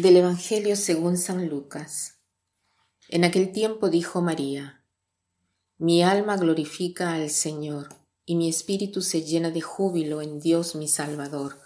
Del 0.00 0.16
Evangelio 0.16 0.76
según 0.76 1.18
San 1.18 1.46
Lucas. 1.50 2.14
En 3.10 3.22
aquel 3.22 3.52
tiempo 3.52 3.90
dijo 3.90 4.22
María, 4.22 4.82
Mi 5.76 6.02
alma 6.02 6.38
glorifica 6.38 7.12
al 7.12 7.28
Señor, 7.28 7.90
y 8.24 8.36
mi 8.36 8.48
espíritu 8.48 9.02
se 9.02 9.20
llena 9.20 9.50
de 9.50 9.60
júbilo 9.60 10.22
en 10.22 10.40
Dios 10.40 10.74
mi 10.74 10.88
Salvador, 10.88 11.60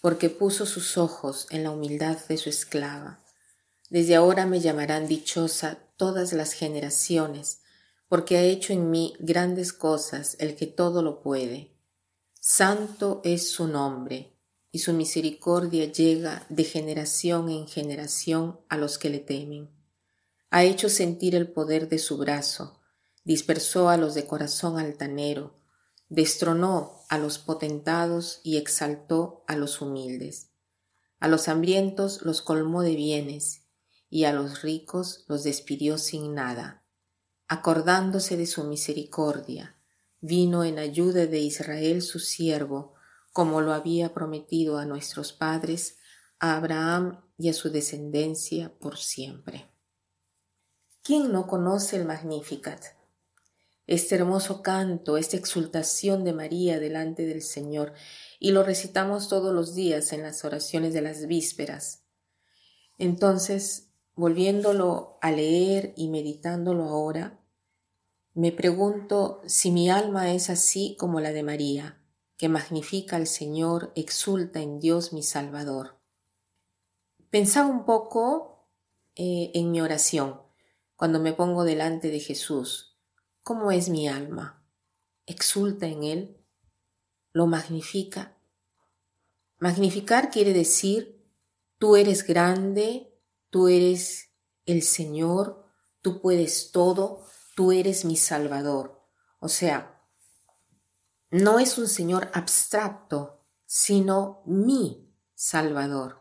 porque 0.00 0.30
puso 0.30 0.66
sus 0.66 0.98
ojos 0.98 1.46
en 1.50 1.62
la 1.62 1.70
humildad 1.70 2.18
de 2.28 2.38
su 2.38 2.48
esclava. 2.48 3.20
Desde 3.88 4.16
ahora 4.16 4.46
me 4.46 4.58
llamarán 4.58 5.06
dichosa 5.06 5.78
todas 5.96 6.32
las 6.32 6.54
generaciones, 6.54 7.60
porque 8.08 8.36
ha 8.36 8.42
hecho 8.42 8.72
en 8.72 8.90
mí 8.90 9.14
grandes 9.20 9.72
cosas 9.72 10.34
el 10.40 10.56
que 10.56 10.66
todo 10.66 11.02
lo 11.02 11.22
puede. 11.22 11.76
Santo 12.40 13.20
es 13.22 13.48
su 13.48 13.68
nombre 13.68 14.39
y 14.72 14.80
su 14.80 14.92
misericordia 14.92 15.90
llega 15.90 16.46
de 16.48 16.64
generación 16.64 17.48
en 17.48 17.66
generación 17.66 18.60
a 18.68 18.76
los 18.76 18.98
que 18.98 19.10
le 19.10 19.18
temen. 19.18 19.70
Ha 20.50 20.64
hecho 20.64 20.88
sentir 20.88 21.34
el 21.34 21.50
poder 21.50 21.88
de 21.88 21.98
su 21.98 22.16
brazo, 22.16 22.80
dispersó 23.24 23.88
a 23.88 23.96
los 23.96 24.14
de 24.14 24.26
corazón 24.26 24.78
altanero, 24.78 25.60
destronó 26.08 27.00
a 27.08 27.18
los 27.18 27.38
potentados 27.38 28.40
y 28.42 28.56
exaltó 28.56 29.44
a 29.46 29.56
los 29.56 29.80
humildes. 29.80 30.50
A 31.18 31.28
los 31.28 31.48
hambrientos 31.48 32.22
los 32.22 32.42
colmó 32.42 32.82
de 32.82 32.96
bienes, 32.96 33.62
y 34.08 34.24
a 34.24 34.32
los 34.32 34.62
ricos 34.62 35.24
los 35.28 35.44
despidió 35.44 35.98
sin 35.98 36.34
nada. 36.34 36.84
Acordándose 37.46 38.36
de 38.36 38.46
su 38.46 38.64
misericordia, 38.64 39.76
vino 40.20 40.64
en 40.64 40.78
ayuda 40.78 41.26
de 41.26 41.38
Israel 41.38 42.02
su 42.02 42.18
siervo, 42.18 42.94
como 43.32 43.60
lo 43.60 43.72
había 43.72 44.12
prometido 44.12 44.78
a 44.78 44.86
nuestros 44.86 45.32
padres, 45.32 45.98
a 46.38 46.56
Abraham 46.56 47.20
y 47.36 47.48
a 47.48 47.52
su 47.52 47.70
descendencia 47.70 48.72
por 48.78 48.96
siempre. 48.96 49.70
¿Quién 51.02 51.32
no 51.32 51.46
conoce 51.46 51.96
el 51.96 52.04
Magnificat? 52.04 52.82
Este 53.86 54.14
hermoso 54.14 54.62
canto, 54.62 55.16
esta 55.16 55.36
exultación 55.36 56.24
de 56.24 56.32
María 56.32 56.78
delante 56.78 57.26
del 57.26 57.42
Señor, 57.42 57.92
y 58.38 58.52
lo 58.52 58.62
recitamos 58.62 59.28
todos 59.28 59.54
los 59.54 59.74
días 59.74 60.12
en 60.12 60.22
las 60.22 60.44
oraciones 60.44 60.94
de 60.94 61.02
las 61.02 61.26
vísperas. 61.26 62.04
Entonces, 62.98 63.88
volviéndolo 64.14 65.18
a 65.22 65.32
leer 65.32 65.92
y 65.96 66.08
meditándolo 66.08 66.84
ahora, 66.84 67.40
me 68.34 68.52
pregunto 68.52 69.40
si 69.46 69.70
mi 69.70 69.90
alma 69.90 70.32
es 70.32 70.50
así 70.50 70.96
como 70.98 71.20
la 71.20 71.32
de 71.32 71.42
María, 71.42 71.99
que 72.40 72.48
magnifica 72.48 73.16
al 73.16 73.26
Señor, 73.26 73.92
exulta 73.96 74.60
en 74.60 74.80
Dios 74.80 75.12
mi 75.12 75.22
Salvador. 75.22 76.00
Pensaba 77.28 77.68
un 77.68 77.84
poco 77.84 78.66
eh, 79.14 79.50
en 79.52 79.70
mi 79.70 79.82
oración, 79.82 80.40
cuando 80.96 81.20
me 81.20 81.34
pongo 81.34 81.64
delante 81.64 82.10
de 82.10 82.18
Jesús. 82.18 82.98
¿Cómo 83.42 83.72
es 83.72 83.90
mi 83.90 84.08
alma? 84.08 84.66
¿Exulta 85.26 85.86
en 85.86 86.02
Él? 86.02 86.42
¿Lo 87.34 87.46
magnifica? 87.46 88.38
Magnificar 89.58 90.30
quiere 90.30 90.54
decir, 90.54 91.22
tú 91.76 91.94
eres 91.94 92.26
grande, 92.26 93.20
tú 93.50 93.68
eres 93.68 94.30
el 94.64 94.80
Señor, 94.80 95.66
tú 96.00 96.22
puedes 96.22 96.72
todo, 96.72 97.22
tú 97.54 97.70
eres 97.70 98.06
mi 98.06 98.16
Salvador. 98.16 99.06
O 99.40 99.50
sea, 99.50 99.99
no 101.30 101.58
es 101.58 101.78
un 101.78 101.88
Señor 101.88 102.30
abstracto, 102.34 103.44
sino 103.66 104.42
mi 104.46 105.08
Salvador. 105.34 106.20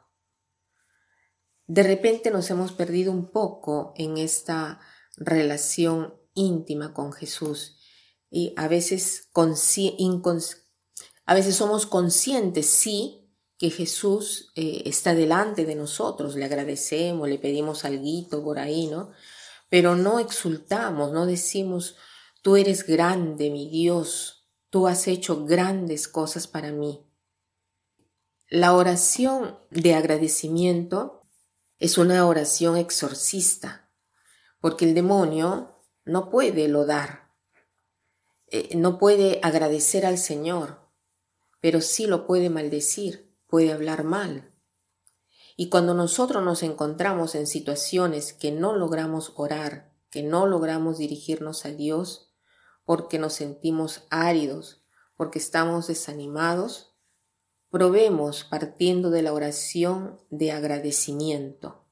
De 1.65 1.83
repente 1.83 2.31
nos 2.31 2.49
hemos 2.49 2.71
perdido 2.71 3.11
un 3.11 3.31
poco 3.31 3.93
en 3.95 4.17
esta 4.17 4.79
relación 5.17 6.15
íntima 6.33 6.93
con 6.93 7.11
Jesús 7.11 7.77
y 8.31 8.53
a 8.55 8.67
veces, 8.67 9.29
a 11.25 11.33
veces 11.33 11.55
somos 11.55 11.85
conscientes, 11.85 12.67
sí, 12.67 13.19
que 13.57 13.69
Jesús 13.71 14.51
eh, 14.55 14.83
está 14.85 15.13
delante 15.13 15.65
de 15.65 15.75
nosotros, 15.75 16.35
le 16.35 16.45
agradecemos, 16.45 17.27
le 17.27 17.37
pedimos 17.37 17.83
algo 17.83 18.43
por 18.43 18.57
ahí, 18.57 18.87
¿no? 18.87 19.11
Pero 19.69 19.95
no 19.95 20.19
exultamos, 20.19 21.11
no 21.11 21.25
decimos, 21.25 21.97
tú 22.41 22.55
eres 22.55 22.87
grande, 22.87 23.49
mi 23.49 23.69
Dios, 23.69 24.38
Tú 24.69 24.87
has 24.87 25.07
hecho 25.07 25.45
grandes 25.45 26.07
cosas 26.07 26.47
para 26.47 26.71
mí. 26.71 27.05
La 28.47 28.75
oración 28.75 29.59
de 29.69 29.93
agradecimiento 29.93 31.27
es 31.77 31.97
una 31.97 32.25
oración 32.27 32.77
exorcista, 32.77 33.91
porque 34.59 34.85
el 34.85 34.93
demonio 34.93 35.83
no 36.03 36.29
puede 36.29 36.67
lodar, 36.67 37.31
eh, 38.51 38.75
no 38.75 38.97
puede 38.97 39.39
agradecer 39.43 40.05
al 40.05 40.17
Señor, 40.17 40.79
pero 41.61 41.81
sí 41.81 42.07
lo 42.07 42.25
puede 42.25 42.49
maldecir, 42.49 43.35
puede 43.47 43.71
hablar 43.71 44.03
mal. 44.03 44.53
Y 45.55 45.69
cuando 45.69 45.93
nosotros 45.93 46.43
nos 46.43 46.63
encontramos 46.63 47.35
en 47.35 47.45
situaciones 47.45 48.33
que 48.33 48.51
no 48.51 48.75
logramos 48.75 49.33
orar, 49.35 49.93
que 50.09 50.23
no 50.23 50.47
logramos 50.47 50.97
dirigirnos 50.97 51.65
a 51.65 51.71
Dios, 51.71 52.28
porque 52.89 53.19
nos 53.19 53.33
sentimos 53.33 54.07
áridos, 54.09 54.83
porque 55.15 55.37
estamos 55.37 55.85
desanimados, 55.85 56.97
probemos 57.69 58.45
partiendo 58.45 59.11
de 59.11 59.21
la 59.21 59.31
oración 59.31 60.19
de 60.31 60.51
agradecimiento. 60.51 61.85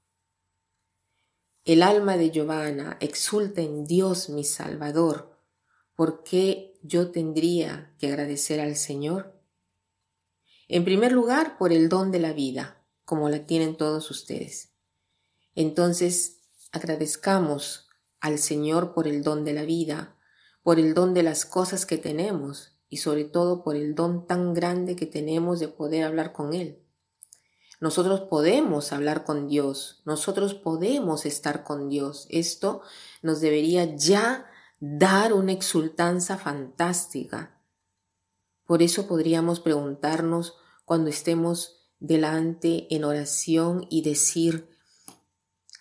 El 1.66 1.84
alma 1.84 2.18
de 2.18 2.32
Giovanna 2.32 2.98
exulta 3.00 3.62
en 3.62 3.86
Dios 3.86 4.30
mi 4.30 4.44
Salvador. 4.44 5.40
¿Por 5.94 6.24
qué 6.24 6.80
yo 6.82 7.12
tendría 7.12 7.96
que 8.00 8.08
agradecer 8.08 8.60
al 8.60 8.76
Señor? 8.76 9.40
En 10.68 10.84
primer 10.84 11.12
lugar, 11.12 11.60
por 11.60 11.72
el 11.72 11.90
don 11.90 12.12
de 12.12 12.22
la 12.22 12.34
vida, 12.34 12.84
como 13.06 13.30
la 13.30 13.46
tienen 13.46 13.78
todos 13.78 14.10
ustedes. 14.10 14.74
Entonces, 15.54 16.42
agradezcamos 16.72 17.88
al 18.20 18.40
Señor 18.40 18.96
por 18.96 19.08
el 19.08 19.22
don 19.22 19.46
de 19.46 19.54
la 19.54 19.62
vida, 19.62 20.17
por 20.68 20.80
el 20.80 20.94
don 20.94 21.14
de 21.14 21.24
las 21.24 21.46
cosas 21.46 21.86
que 21.86 21.98
tenemos 21.98 22.74
y 22.90 22.98
sobre 22.98 23.24
todo 23.24 23.64
por 23.64 23.78
el 23.78 23.96
don 23.96 24.28
tan 24.28 24.54
grande 24.54 24.98
que 24.98 25.06
tenemos 25.06 25.62
de 25.62 25.70
poder 25.70 26.04
hablar 26.04 26.34
con 26.34 26.54
Él. 26.54 26.84
Nosotros 27.80 28.20
podemos 28.30 28.92
hablar 28.92 29.24
con 29.24 29.48
Dios, 29.48 30.02
nosotros 30.04 30.56
podemos 30.56 31.26
estar 31.26 31.64
con 31.64 31.88
Dios. 31.88 32.28
Esto 32.30 32.82
nos 33.22 33.40
debería 33.40 33.96
ya 33.96 34.46
dar 34.82 35.32
una 35.32 35.54
exultanza 35.54 36.38
fantástica. 36.38 37.62
Por 38.66 38.82
eso 38.82 39.08
podríamos 39.08 39.62
preguntarnos 39.62 40.56
cuando 40.84 41.10
estemos 41.10 41.88
delante 42.00 42.94
en 42.94 43.06
oración 43.06 43.88
y 43.90 44.02
decir, 44.02 44.68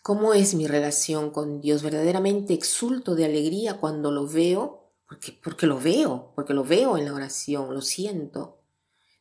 ¿Cómo 0.07 0.35
es 0.35 0.55
mi 0.55 0.69
relación 0.69 1.33
con 1.33 1.61
Dios? 1.61 1.83
Verdaderamente 1.83 2.55
exulto 2.55 3.17
de 3.17 3.25
alegría 3.25 3.81
cuando 3.81 4.13
lo 4.13 4.29
veo, 4.29 4.93
porque, 5.09 5.37
porque 5.43 5.67
lo 5.67 5.81
veo, 5.81 6.31
porque 6.37 6.55
lo 6.55 6.63
veo 6.63 6.97
en 6.97 7.07
la 7.07 7.13
oración, 7.13 7.75
lo 7.75 7.83
siento. 7.83 8.63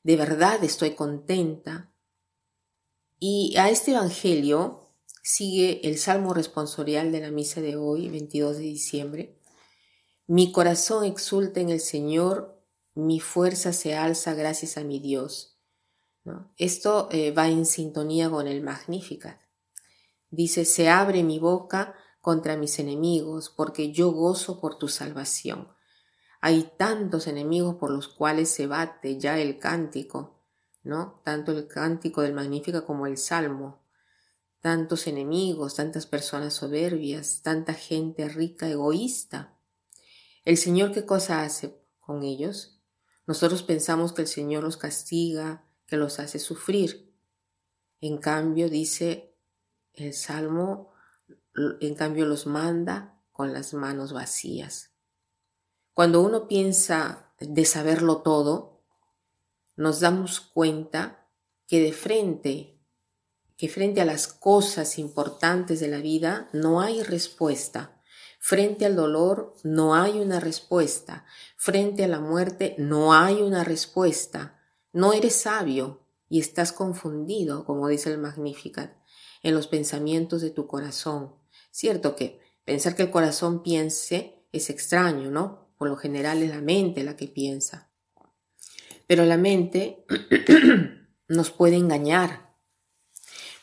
De 0.03 0.15
verdad 0.15 0.63
estoy 0.63 0.91
contenta. 0.91 1.91
Y 3.17 3.55
a 3.57 3.71
este 3.71 3.93
Evangelio 3.93 4.91
sigue 5.23 5.81
el 5.89 5.97
Salmo 5.97 6.35
responsorial 6.35 7.11
de 7.11 7.21
la 7.21 7.31
misa 7.31 7.61
de 7.61 7.77
hoy, 7.77 8.07
22 8.09 8.57
de 8.57 8.61
diciembre. 8.61 9.41
Mi 10.27 10.51
corazón 10.51 11.03
exulta 11.03 11.61
en 11.61 11.69
el 11.71 11.79
Señor, 11.79 12.63
mi 12.93 13.19
fuerza 13.19 13.73
se 13.73 13.95
alza 13.95 14.35
gracias 14.35 14.77
a 14.77 14.83
mi 14.83 14.99
Dios. 14.99 15.57
Esto 16.57 17.09
eh, 17.11 17.31
va 17.31 17.47
en 17.47 17.65
sintonía 17.65 18.29
con 18.29 18.45
el 18.45 18.61
Magnificat. 18.61 19.44
Dice, 20.35 20.65
se 20.65 20.89
abre 20.89 21.23
mi 21.23 21.39
boca 21.39 21.95
contra 22.19 22.57
mis 22.57 22.77
enemigos, 22.79 23.49
porque 23.49 23.93
yo 23.93 24.11
gozo 24.11 24.59
por 24.59 24.77
tu 24.77 24.89
salvación. 24.89 25.69
Hay 26.41 26.73
tantos 26.77 27.27
enemigos 27.27 27.75
por 27.75 27.89
los 27.89 28.09
cuales 28.09 28.49
se 28.49 28.67
bate 28.67 29.17
ya 29.17 29.39
el 29.39 29.59
cántico, 29.59 30.43
¿no? 30.83 31.21
Tanto 31.23 31.53
el 31.53 31.69
cántico 31.69 32.21
del 32.21 32.33
Magnífica 32.33 32.85
como 32.85 33.07
el 33.07 33.17
Salmo. 33.17 33.81
Tantos 34.59 35.07
enemigos, 35.07 35.75
tantas 35.75 36.05
personas 36.05 36.53
soberbias, 36.55 37.41
tanta 37.41 37.73
gente 37.73 38.27
rica, 38.27 38.67
egoísta. 38.67 39.57
¿El 40.43 40.57
Señor 40.57 40.91
qué 40.91 41.05
cosa 41.05 41.43
hace 41.43 41.79
con 42.01 42.23
ellos? 42.23 42.81
Nosotros 43.25 43.63
pensamos 43.63 44.11
que 44.11 44.23
el 44.23 44.27
Señor 44.27 44.65
los 44.65 44.75
castiga, 44.75 45.65
que 45.87 45.95
los 45.95 46.19
hace 46.19 46.39
sufrir. 46.39 47.15
En 48.01 48.17
cambio, 48.17 48.69
dice 48.69 49.34
el 49.97 50.13
Salmo, 50.13 50.93
en 51.55 51.95
cambio, 51.95 52.25
los 52.25 52.47
manda 52.47 53.21
con 53.31 53.53
las 53.53 53.73
manos 53.73 54.13
vacías. 54.13 54.91
Cuando 55.93 56.21
uno 56.21 56.47
piensa 56.47 57.33
de 57.39 57.65
saberlo 57.65 58.21
todo, 58.21 58.83
nos 59.75 59.99
damos 59.99 60.39
cuenta 60.39 61.29
que 61.67 61.81
de 61.81 61.93
frente 61.93 62.75
que 63.57 63.69
frente 63.69 64.01
a 64.01 64.05
las 64.05 64.27
cosas 64.27 64.99
importantes 64.99 65.79
de 65.79 65.87
la 65.87 65.99
vida 65.99 66.49
no 66.51 66.81
hay 66.81 67.03
respuesta. 67.03 68.01
Frente 68.39 68.85
al 68.85 68.95
dolor 68.95 69.53
no 69.63 69.95
hay 69.95 70.19
una 70.19 70.39
respuesta. 70.39 71.25
Frente 71.57 72.03
a 72.03 72.07
la 72.07 72.19
muerte 72.19 72.75
no 72.77 73.13
hay 73.13 73.41
una 73.41 73.63
respuesta. 73.63 74.59
No 74.91 75.13
eres 75.13 75.35
sabio 75.35 76.05
y 76.27 76.39
estás 76.39 76.73
confundido, 76.73 77.65
como 77.65 77.87
dice 77.87 78.11
el 78.11 78.17
Magnificat, 78.17 78.93
en 79.45 79.53
los 79.53 79.67
pensamientos 79.67 80.41
de 80.41 80.49
tu 80.49 80.65
corazón. 80.65 81.35
Cierto 81.69 82.15
que 82.15 82.39
pensar 82.65 82.95
que 82.95 83.03
el 83.03 83.11
corazón 83.11 83.61
piense 83.61 84.43
es 84.51 84.71
extraño, 84.71 85.29
¿no? 85.29 85.69
Por 85.77 85.87
lo 85.87 85.97
general 85.97 86.41
es 86.41 86.49
la 86.49 86.61
mente 86.61 87.03
la 87.03 87.15
que 87.15 87.27
piensa. 87.27 87.91
Pero 89.05 89.23
la 89.23 89.37
mente 89.37 90.03
nos 91.27 91.51
puede 91.51 91.75
engañar, 91.75 92.55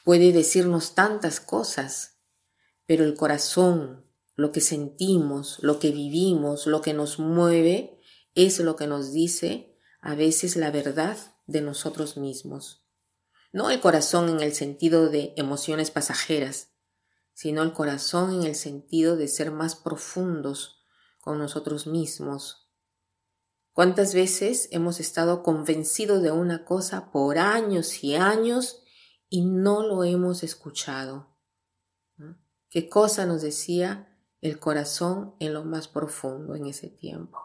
puede 0.04 0.30
decirnos 0.30 0.94
tantas 0.94 1.40
cosas, 1.40 2.20
pero 2.86 3.02
el 3.02 3.14
corazón, 3.14 4.06
lo 4.36 4.52
que 4.52 4.60
sentimos, 4.60 5.58
lo 5.62 5.80
que 5.80 5.90
vivimos, 5.90 6.68
lo 6.68 6.80
que 6.80 6.94
nos 6.94 7.18
mueve, 7.18 7.98
es 8.36 8.60
lo 8.60 8.76
que 8.76 8.86
nos 8.86 9.12
dice 9.12 9.76
a 10.00 10.14
veces 10.14 10.54
la 10.54 10.70
verdad 10.70 11.16
de 11.48 11.60
nosotros 11.60 12.16
mismos. 12.16 12.81
No 13.52 13.68
el 13.70 13.80
corazón 13.80 14.30
en 14.30 14.40
el 14.40 14.54
sentido 14.54 15.10
de 15.10 15.34
emociones 15.36 15.90
pasajeras, 15.90 16.70
sino 17.34 17.62
el 17.62 17.72
corazón 17.72 18.32
en 18.32 18.44
el 18.44 18.54
sentido 18.54 19.16
de 19.16 19.28
ser 19.28 19.50
más 19.50 19.76
profundos 19.76 20.82
con 21.20 21.38
nosotros 21.38 21.86
mismos. 21.86 22.70
¿Cuántas 23.72 24.14
veces 24.14 24.68
hemos 24.70 25.00
estado 25.00 25.42
convencidos 25.42 26.22
de 26.22 26.30
una 26.30 26.64
cosa 26.64 27.10
por 27.10 27.38
años 27.38 28.02
y 28.04 28.16
años 28.16 28.82
y 29.28 29.44
no 29.44 29.82
lo 29.82 30.04
hemos 30.04 30.42
escuchado? 30.42 31.36
¿Qué 32.68 32.88
cosa 32.88 33.26
nos 33.26 33.42
decía 33.42 34.18
el 34.40 34.58
corazón 34.58 35.36
en 35.40 35.52
lo 35.52 35.64
más 35.64 35.88
profundo 35.88 36.54
en 36.54 36.66
ese 36.66 36.88
tiempo? 36.88 37.38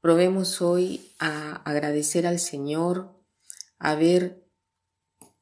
Probemos 0.00 0.60
hoy 0.60 1.14
a 1.18 1.56
agradecer 1.56 2.26
al 2.26 2.38
Señor, 2.38 3.16
a 3.78 3.94
ver 3.94 4.45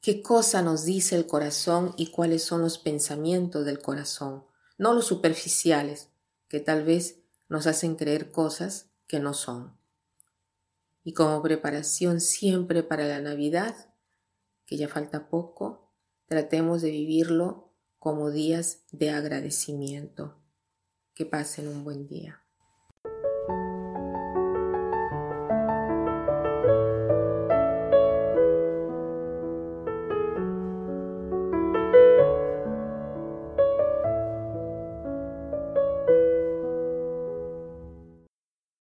qué 0.05 0.21
cosa 0.21 0.61
nos 0.61 0.85
dice 0.85 1.15
el 1.15 1.25
corazón 1.25 1.95
y 1.97 2.11
cuáles 2.11 2.43
son 2.43 2.61
los 2.61 2.77
pensamientos 2.77 3.65
del 3.65 3.79
corazón, 3.79 4.45
no 4.77 4.93
los 4.93 5.07
superficiales, 5.07 6.11
que 6.47 6.59
tal 6.59 6.83
vez 6.83 7.23
nos 7.49 7.65
hacen 7.65 7.95
creer 7.95 8.29
cosas 8.29 8.91
que 9.07 9.19
no 9.19 9.33
son. 9.33 9.75
Y 11.03 11.13
como 11.13 11.41
preparación 11.41 12.21
siempre 12.21 12.83
para 12.83 13.07
la 13.07 13.19
Navidad, 13.19 13.95
que 14.67 14.77
ya 14.77 14.87
falta 14.87 15.27
poco, 15.27 15.91
tratemos 16.27 16.83
de 16.83 16.91
vivirlo 16.91 17.73
como 17.97 18.29
días 18.29 18.83
de 18.91 19.09
agradecimiento. 19.09 20.39
Que 21.15 21.25
pasen 21.25 21.67
un 21.67 21.83
buen 21.83 22.05
día. 22.05 22.44